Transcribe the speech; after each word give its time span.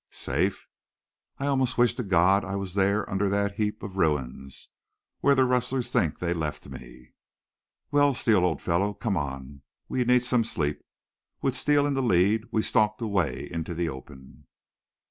"Safe? 0.09 0.65
I 1.37 1.43
I 1.45 1.49
almost 1.49 1.77
wish 1.77 1.93
to 1.93 2.01
God 2.01 2.43
I 2.43 2.55
was 2.55 2.73
there 2.73 3.07
under 3.07 3.29
that 3.29 3.57
heap 3.57 3.83
of 3.83 3.97
ruins, 3.97 4.69
where 5.19 5.35
the 5.35 5.45
rustlers 5.45 5.91
think 5.91 6.17
they've 6.17 6.35
left 6.35 6.67
me." 6.67 7.13
"Well, 7.91 8.15
Steele, 8.15 8.43
old 8.43 8.63
fellow, 8.63 8.95
come 8.95 9.15
on. 9.15 9.61
We 9.87 10.03
need 10.03 10.23
some 10.23 10.43
sleep." 10.43 10.81
With 11.43 11.53
Steele 11.55 11.85
in 11.85 11.93
the 11.93 12.01
lead, 12.01 12.45
we 12.51 12.63
stalked 12.63 12.99
away 13.03 13.47
into 13.51 13.75
the 13.75 13.89
open. 13.89 14.47